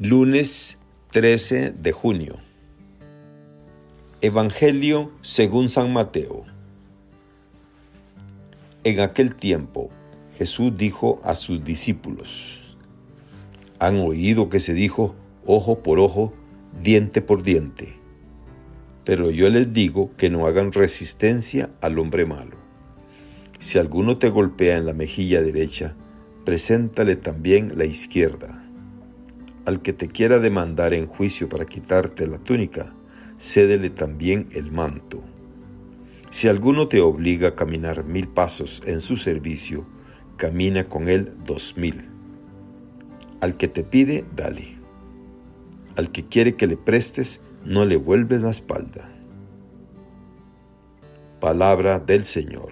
[0.00, 0.78] Lunes
[1.10, 2.36] 13 de junio.
[4.20, 6.44] Evangelio según San Mateo.
[8.84, 9.90] En aquel tiempo
[10.36, 12.76] Jesús dijo a sus discípulos,
[13.80, 16.32] han oído que se dijo ojo por ojo,
[16.80, 17.96] diente por diente,
[19.04, 22.56] pero yo les digo que no hagan resistencia al hombre malo.
[23.58, 25.96] Si alguno te golpea en la mejilla derecha,
[26.44, 28.62] preséntale también la izquierda
[29.68, 32.94] al que te quiera demandar en juicio para quitarte la túnica,
[33.38, 35.22] cédele también el manto.
[36.30, 39.84] Si alguno te obliga a caminar mil pasos en su servicio,
[40.38, 42.08] camina con él dos mil.
[43.42, 44.78] Al que te pide, dale.
[45.96, 49.10] Al que quiere que le prestes, no le vuelves la espalda.
[51.40, 52.70] Palabra del Señor.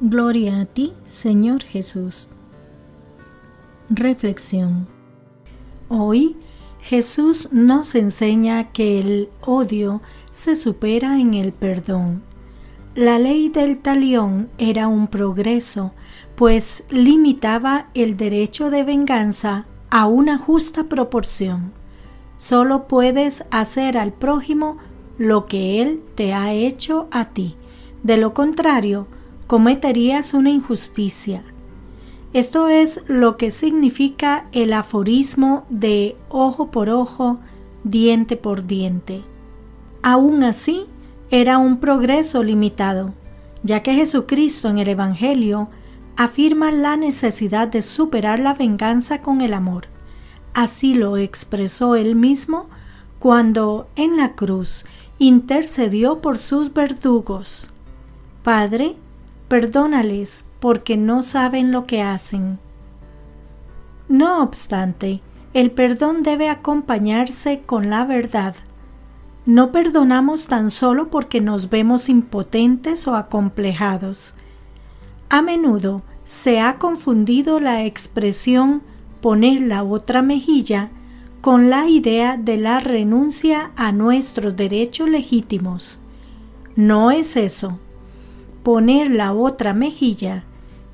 [0.00, 2.30] Gloria a ti, Señor Jesús.
[3.90, 4.88] Reflexión.
[5.88, 6.36] Hoy
[6.80, 12.22] Jesús nos enseña que el odio se supera en el perdón.
[12.94, 15.92] La ley del talión era un progreso,
[16.36, 21.72] pues limitaba el derecho de venganza a una justa proporción.
[22.36, 24.78] Solo puedes hacer al prójimo
[25.18, 27.56] lo que él te ha hecho a ti.
[28.02, 29.06] De lo contrario,
[29.46, 31.44] cometerías una injusticia.
[32.32, 37.40] Esto es lo que significa el aforismo de ojo por ojo,
[37.84, 39.22] diente por diente.
[40.02, 40.86] Aún así,
[41.30, 43.12] era un progreso limitado,
[43.62, 45.68] ya que Jesucristo en el Evangelio
[46.16, 49.88] afirma la necesidad de superar la venganza con el amor.
[50.54, 52.68] Así lo expresó él mismo
[53.18, 54.86] cuando en la cruz
[55.18, 57.70] intercedió por sus verdugos.
[58.42, 58.96] Padre,
[59.48, 62.60] perdónales porque no saben lo que hacen.
[64.08, 65.20] No obstante,
[65.54, 68.54] el perdón debe acompañarse con la verdad.
[69.44, 74.36] No perdonamos tan solo porque nos vemos impotentes o acomplejados.
[75.30, 78.82] A menudo se ha confundido la expresión
[79.20, 80.90] poner la otra mejilla
[81.40, 85.98] con la idea de la renuncia a nuestros derechos legítimos.
[86.76, 87.80] No es eso
[88.62, 90.44] poner la otra mejilla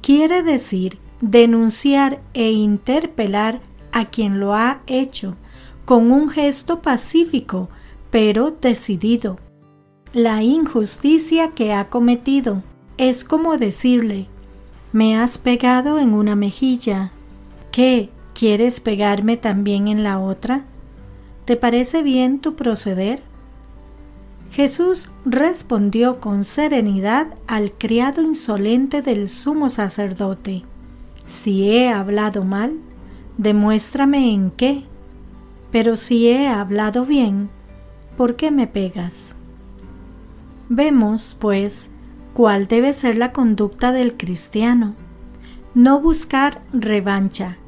[0.00, 3.60] quiere decir denunciar e interpelar
[3.92, 5.36] a quien lo ha hecho
[5.84, 7.68] con un gesto pacífico
[8.10, 9.38] pero decidido.
[10.12, 12.62] La injusticia que ha cometido
[12.96, 14.28] es como decirle
[14.92, 17.12] me has pegado en una mejilla.
[17.70, 18.08] ¿Qué?
[18.32, 20.64] ¿Quieres pegarme también en la otra?
[21.44, 23.22] ¿Te parece bien tu proceder?
[24.50, 30.64] Jesús respondió con serenidad al criado insolente del sumo sacerdote,
[31.24, 32.74] Si he hablado mal,
[33.36, 34.84] demuéstrame en qué,
[35.70, 37.50] pero si he hablado bien,
[38.16, 39.36] ¿por qué me pegas?
[40.68, 41.90] Vemos, pues,
[42.32, 44.94] cuál debe ser la conducta del cristiano.
[45.74, 47.58] No buscar revancha,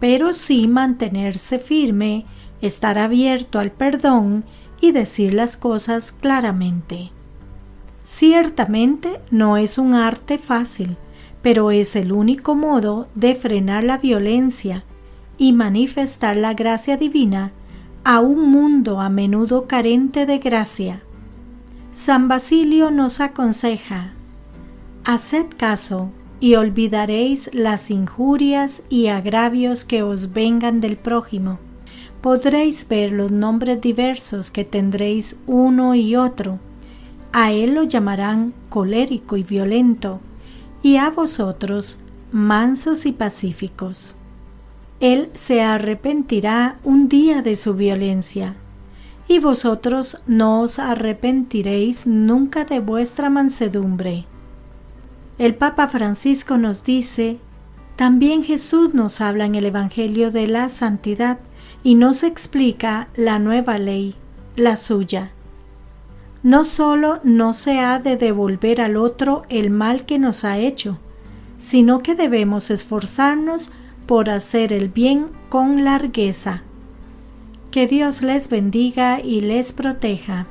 [0.00, 2.26] pero sí mantenerse firme,
[2.60, 4.44] estar abierto al perdón
[4.80, 7.10] y decir las cosas claramente.
[8.02, 10.96] Ciertamente no es un arte fácil,
[11.42, 14.84] pero es el único modo de frenar la violencia
[15.36, 17.52] y manifestar la gracia divina
[18.04, 21.02] a un mundo a menudo carente de gracia.
[21.90, 24.14] San Basilio nos aconseja,
[25.04, 31.58] Haced caso y olvidaréis las injurias y agravios que os vengan del prójimo
[32.20, 36.58] podréis ver los nombres diversos que tendréis uno y otro.
[37.32, 40.20] A él lo llamarán colérico y violento,
[40.82, 41.98] y a vosotros
[42.32, 44.16] mansos y pacíficos.
[45.00, 48.56] Él se arrepentirá un día de su violencia,
[49.28, 54.24] y vosotros no os arrepentiréis nunca de vuestra mansedumbre.
[55.38, 57.38] El Papa Francisco nos dice,
[57.94, 61.38] también Jesús nos habla en el Evangelio de la Santidad,
[61.82, 64.14] y nos explica la nueva ley,
[64.56, 65.32] la suya.
[66.42, 70.98] No solo no se ha de devolver al otro el mal que nos ha hecho,
[71.58, 73.72] sino que debemos esforzarnos
[74.06, 76.62] por hacer el bien con largueza.
[77.70, 80.46] Que Dios les bendiga y les proteja.